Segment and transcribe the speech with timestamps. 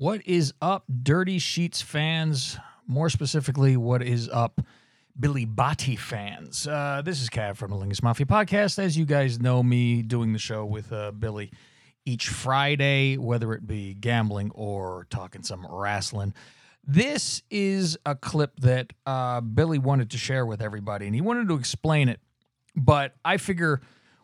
[0.00, 2.56] What is up, Dirty Sheets fans?
[2.86, 4.62] More specifically, what is up,
[5.20, 6.66] Billi Bhatti fans?
[6.66, 8.78] Uh, this is Cav from the Lingus Mafia podcast.
[8.78, 11.52] As you guys know me doing the show with uh, Billi
[12.06, 16.32] each Friday, whether it be gambling or talking some wrestling.
[16.82, 21.46] This is a clip that uh, Billi wanted to share with everybody, and he wanted
[21.48, 22.20] to explain it.
[22.74, 23.82] But I figure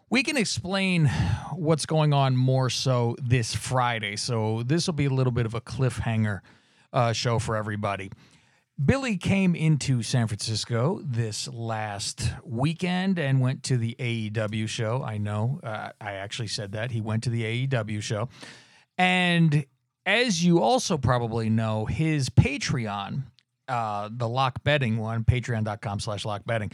[0.08, 1.06] we can explain
[1.52, 4.16] what's going on more so this Friday.
[4.16, 6.40] So this will be a little bit of a cliffhanger
[6.92, 8.10] uh, show for everybody.
[8.82, 15.02] Billi came into San Francisco this last weekend and went to the AEW show.
[15.02, 16.90] I know uh, I actually said that.
[16.90, 18.28] He went to the AEW show.
[18.98, 19.64] And
[20.04, 23.24] as you also probably know, his Patreon,
[23.66, 26.70] uh, the lock betting one, patreon.com slash lock betting,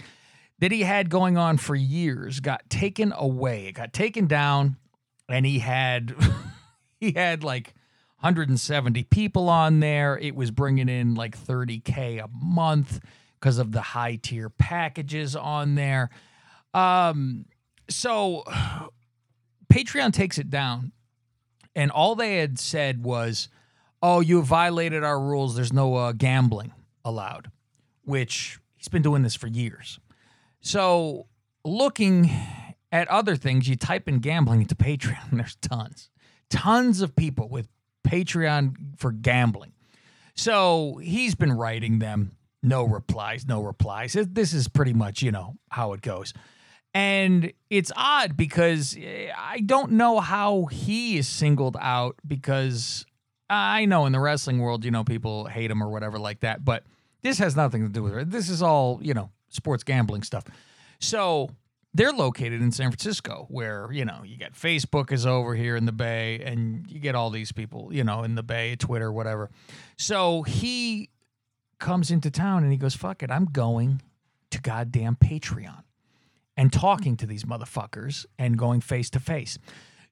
[0.62, 3.66] that he had going on for years got taken away.
[3.66, 4.77] It got taken down,
[5.29, 6.15] and he had
[7.01, 7.75] he had like
[8.20, 10.17] 170 people on there.
[10.17, 13.00] It was bringing in like 30k a month
[13.41, 16.11] because of the high tier packages on there.
[16.72, 17.47] Um,
[17.91, 18.44] so
[19.72, 20.92] Patreon takes it down,
[21.75, 23.48] and all they had said was,
[24.00, 25.56] "Oh, you violated our rules.
[25.56, 26.72] There's no uh, gambling
[27.05, 27.50] allowed,"
[28.05, 29.98] which he's been doing this for years.
[30.63, 31.27] So,
[31.65, 32.31] looking
[32.93, 36.09] at other things, you type in gambling into Patreon, and there's tons,
[36.49, 37.69] tons of people with
[38.07, 39.73] Patreon for gambling.
[40.35, 44.13] So, he's been writing them, no replies, no replies.
[44.13, 46.33] This is pretty much, you know, how it goes.
[46.95, 53.05] And it's odd because eh, I don't know how he is singled out because
[53.49, 56.65] I know in the wrestling world, you know, people hate him or whatever like that,
[56.65, 56.85] but
[57.23, 58.31] this has nothing to do with it.
[58.31, 60.45] This is all, you know, sports gambling stuff.
[60.98, 61.50] So
[61.95, 65.84] they're located in San Francisco, where you know you get Facebook is over here in
[65.84, 69.50] the Bay, and you get all these people, you know, in the Bay, Twitter, whatever.
[69.98, 71.11] So he
[71.78, 74.00] comes into town and he goes, "Fuck it, I'm going
[74.50, 75.83] to goddamn Patreon
[76.56, 79.59] and talking to these motherfuckers and going face to face."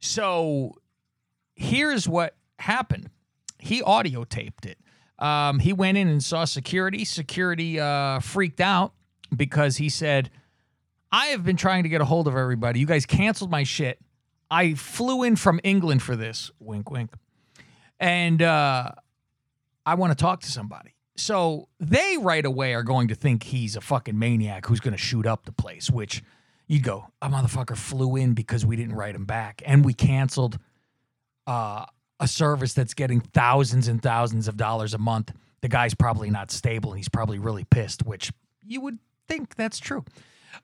[0.01, 0.75] So
[1.55, 3.11] here's what happened.
[3.59, 4.79] He audio taped it.
[5.19, 7.05] Um, he went in and saw security.
[7.05, 8.95] Security uh, freaked out
[9.35, 10.31] because he said,
[11.13, 12.81] I have been trying to get a hold of everybody.
[12.81, 13.99] You guys canceled my shit.
[14.51, 16.51] I flew in from England for this.
[16.59, 17.11] Wink, wink.
[17.99, 18.93] And uh,
[19.87, 20.95] I want to talk to somebody.
[21.17, 24.99] So they right away are going to think he's a fucking maniac who's going to
[24.99, 26.23] shoot up the place, which
[26.67, 30.59] you'd go, a motherfucker flew in because we didn't write him back and we canceled
[31.47, 31.85] uh,
[32.19, 35.33] a service that's getting thousands and thousands of dollars a month.
[35.61, 38.33] The guy's probably not stable and he's probably really pissed, which
[38.65, 38.99] you would
[39.31, 40.05] think that's true.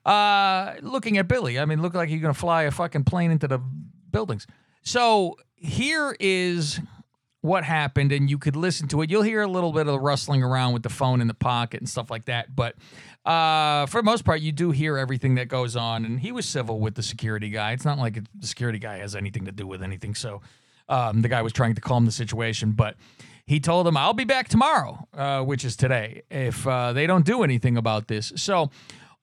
[0.05, 3.31] Uh, looking at Billi, I mean, look like you're going to fly a fucking plane
[3.31, 3.59] into the
[4.11, 4.45] buildings.
[4.81, 6.79] So here is
[7.41, 9.09] what happened, and you could listen to it.
[9.09, 11.79] You'll hear a little bit of the rustling around with the phone in the pocket
[11.79, 12.53] and stuff like that.
[12.55, 12.75] But
[13.25, 16.03] uh, for the most part, you do hear everything that goes on.
[16.03, 17.71] And he was civil with the security guy.
[17.71, 20.13] It's not like the security guy has anything to do with anything.
[20.13, 20.41] So
[20.89, 22.95] um, the guy was trying to calm the situation, but
[23.45, 27.25] he told him, I'll be back tomorrow, uh, which is today, if uh, they don't
[27.25, 28.33] do anything about this.
[28.35, 28.69] So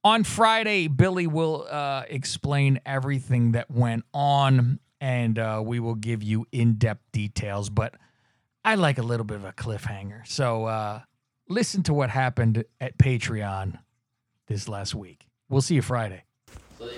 [0.02, 6.22] on Friday, Billi will uh, explain everything that went on and uh, we will give
[6.22, 7.68] you in depth details.
[7.68, 7.94] But
[8.64, 10.26] I like a little bit of a cliffhanger.
[10.26, 11.00] So uh,
[11.48, 13.78] listen to what happened at Patreon
[14.46, 15.26] this last week.
[15.50, 16.24] We'll see you Friday.
[16.78, 16.88] So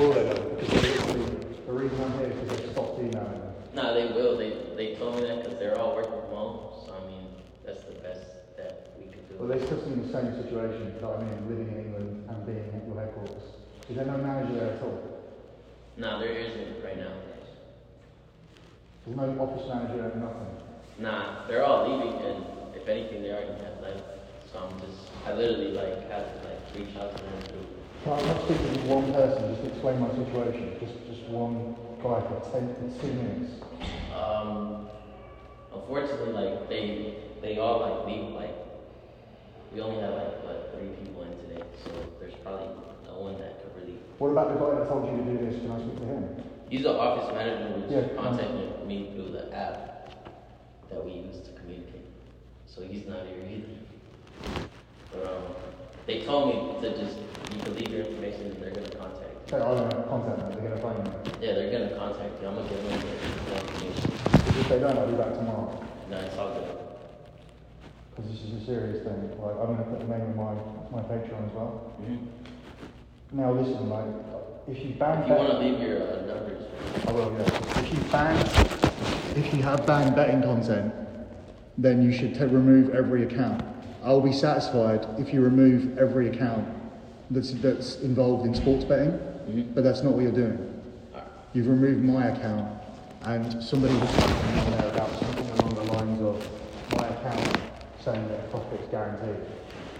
[0.00, 3.42] the reason I'm here is because they stopped emailing.
[3.74, 4.38] No, they will.
[4.38, 6.86] They they told me that because they're all working from home.
[6.86, 7.26] So I mean,
[7.66, 9.36] that's the best that we could do.
[9.38, 10.94] Well, they're still in the same situation.
[10.94, 13.42] that I'm in, living in England and being at your headquarters.
[13.90, 15.20] Is there no manager there at all?
[15.98, 17.12] No, there isn't right now.
[19.04, 20.48] There's no office manager, nothing.
[20.98, 22.44] Nah, they're all leaving, and
[22.74, 24.04] if anything, they already have left.
[24.52, 28.12] So I'm just, I literally like have to like reach out to them through can
[28.12, 30.72] I not speak to one person, just to explain my situation?
[30.80, 33.60] Just just one guy for 10, 2 minutes?
[34.16, 34.88] Um,
[35.72, 38.56] unfortunately, like, they, they all, like, leave, like,
[39.72, 42.68] we only have, like, what, three people in today, so there's probably
[43.04, 43.98] no one that could really...
[44.18, 45.60] What about the guy that told you to do this?
[45.60, 46.42] Can I speak to him?
[46.70, 50.08] He's the office manager, which yeah, contacted me through the app
[50.88, 52.06] that we use to communicate.
[52.66, 54.69] So he's not here either.
[55.14, 55.42] Um,
[56.06, 57.18] they told me to just
[57.52, 59.56] you can leave your information and they're gonna contact you.
[59.56, 61.10] I'm gonna contact them, they're gonna find me.
[61.40, 62.48] Yeah, they're gonna contact you.
[62.48, 64.12] I'm gonna give them the information.
[64.60, 65.84] If they don't, I'll be back tomorrow.
[66.10, 66.68] No, it's all good.
[68.10, 69.30] Because this is a serious thing.
[69.40, 70.54] Like, I'm gonna put the name of my,
[70.90, 71.92] my Patreon as well.
[72.02, 73.38] Mm-hmm.
[73.40, 74.06] Now listen, like,
[74.68, 76.66] if you ban If you wanna leave your uh, numbers.
[77.06, 77.80] I will, yeah.
[77.80, 78.36] If you ban,
[79.36, 80.94] if you have banned betting content,
[81.78, 83.62] then you should t- remove every account.
[84.02, 86.66] I'll be satisfied if you remove every account
[87.30, 89.72] that's, that's involved in sports betting, mm-hmm.
[89.74, 90.82] but that's not what you're doing.
[91.52, 92.80] You've removed my account,
[93.22, 97.60] and somebody was talking there about something along the lines of my account
[98.00, 99.36] saying that a profit's guaranteed.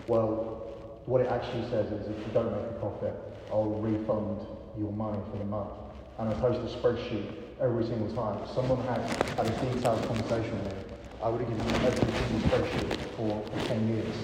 [0.07, 0.61] Well,
[1.07, 3.15] what it actually says is if you don't make a profit,
[3.51, 4.47] I'll refund
[4.79, 5.71] your money for the month.
[6.19, 8.47] And I post a spreadsheet every single time.
[8.55, 9.01] Someone had
[9.37, 13.43] had a detailed conversation with me, I would have given them every single spreadsheet for,
[13.51, 14.17] for 10 years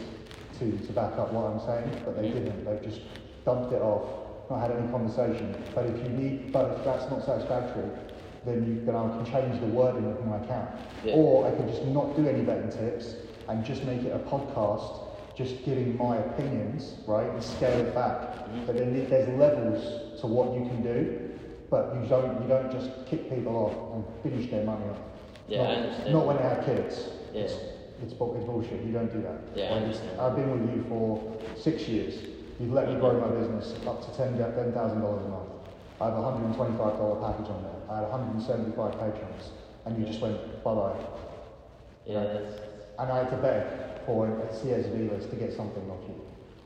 [0.58, 2.64] to, to back up what I'm saying, but they didn't.
[2.64, 3.02] They've just
[3.44, 5.54] dumped it off, not had any conversation.
[5.74, 7.90] But if you need, but if that's not satisfactory,
[8.46, 10.70] then you then I can change the wording of my account.
[11.04, 11.14] Yeah.
[11.14, 13.16] Or I can just not do any betting tips
[13.48, 18.20] and just make it a podcast, just giving my opinions, right, and scale it back.
[18.20, 18.66] Mm-hmm.
[18.66, 21.30] But then there's levels to what you can do,
[21.68, 24.98] but you don't you don't just kick people off and finish their money off.
[25.48, 26.12] Yeah, not, I understand.
[26.12, 27.08] Not when they have kids.
[27.32, 27.40] Yeah.
[27.42, 27.54] It's,
[28.02, 28.82] it's, bu- it's bullshit.
[28.84, 29.40] You don't do that.
[29.54, 30.20] Yeah, I understand.
[30.20, 32.14] I've been with you for six years.
[32.60, 35.50] You've let me grow my business up to ten ten thousand dollars a month.
[36.00, 37.80] I have a hundred and twenty-five dollar package on there.
[37.96, 39.52] I had hundred and seventy-five patrons,
[39.84, 40.96] and you just went bye bye.
[42.06, 42.60] Yeah, that's,
[42.98, 46.14] And I had to beg for a CSV list to get something off you.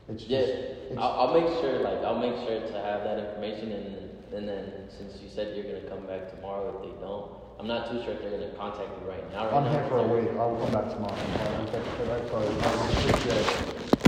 [0.09, 0.39] It's just, yeah.
[0.91, 3.97] it's, I'll, I'll make sure, like, I'll make sure to have that information, and
[4.33, 7.91] and then since you said you're gonna come back tomorrow, if they don't, I'm not
[7.91, 9.45] too sure if they're gonna contact me right now.
[9.45, 10.29] Right I'm now, here for a week.
[10.39, 11.15] I'll come back tomorrow.
[11.15, 12.37] I'll be back so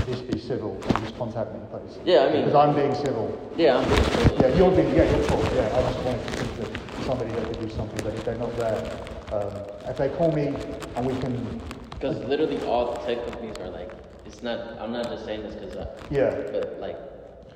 [0.03, 1.97] I just be civil and just contact me, please.
[2.03, 3.31] Yeah, I mean- because I'm being civil.
[3.55, 4.37] Yeah, I'm pretty sure.
[4.49, 5.43] Yeah, you're being, yeah, you're cool.
[5.55, 8.35] Yeah, I just wanted to think that somebody that could do something, but if they're
[8.37, 8.99] not there,
[9.31, 9.53] um,
[9.87, 10.53] if they call me
[10.95, 11.61] and we can,
[11.93, 13.91] Because literally all tech companies are like,
[14.25, 14.77] it's not.
[14.79, 16.31] I'm not just saying this because, uh, yeah.
[16.51, 16.97] but like,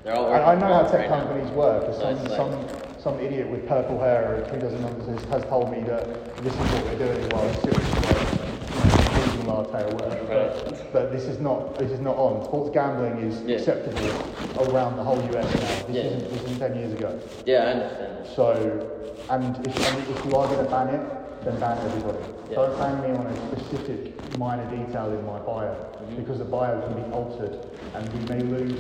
[0.04, 0.32] they're all.
[0.34, 1.20] I, I know how tech right now.
[1.26, 1.94] companies work.
[1.94, 2.68] So Some, it's some,
[3.00, 6.06] some idiot with purple hair who doesn't understand has told me that
[6.44, 10.26] this is what we're doing while like, drinking latte or whatever.
[10.28, 12.44] But, but this is not, this is not on.
[12.46, 13.58] Sports gambling is Yeah.
[13.58, 15.88] acceptable around the whole US now.
[15.88, 16.02] This Yeah.
[16.04, 17.20] isn't, this isn't 10 years ago.
[17.46, 18.28] Yeah, I understand.
[18.36, 18.90] So,
[19.30, 21.02] and if, and if you are going to ban it,
[21.48, 22.20] then ban everybody.
[22.50, 22.56] Yeah.
[22.56, 26.16] Don't ban me on a specific minor detail in my bio, Mm-hmm.
[26.18, 27.56] because the bio can be altered,
[27.96, 28.80] and we may lose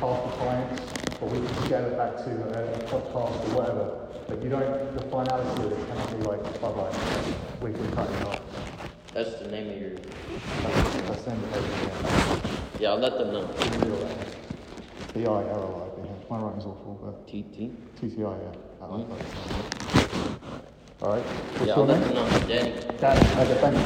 [0.00, 0.82] half the clients,
[1.18, 4.08] but we can scale it back to a, a podcast or whatever.
[4.28, 6.94] But you don't, the finality of it cannot be like, bye bye,
[7.60, 8.40] we can cut it off.
[9.14, 9.90] That's the name of your.
[11.10, 12.58] That's the end of everything.
[12.78, 13.46] Yeah, I'll let them know.
[15.14, 16.06] B I L L I.
[16.06, 16.12] yeah.
[16.30, 17.72] My writing's awful, but TT.
[17.98, 18.54] TTI, yeah.
[18.80, 20.69] I like that.
[21.02, 22.14] Alright, what's Yeah, your I'll let name?
[22.14, 22.28] them know.
[22.46, 22.72] Danny.
[23.00, 23.82] Danny, okay, thank you.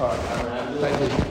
[0.00, 0.20] Alright,
[0.80, 1.29] thank you.